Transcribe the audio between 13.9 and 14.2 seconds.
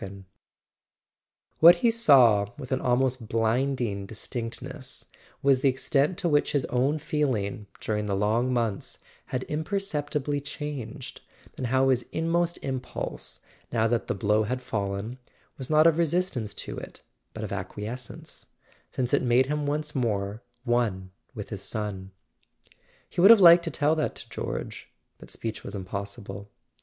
the